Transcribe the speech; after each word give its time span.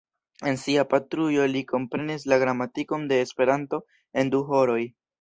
En 0.51 0.55
sia 0.61 0.85
patrujo 0.93 1.45
li 1.51 1.61
komprenis 1.73 2.27
la 2.33 2.41
gramatikon 2.47 3.07
de 3.15 3.23
Esperanto 3.29 3.85
en 4.23 4.37
du 4.37 4.47
horoj. 4.53 4.85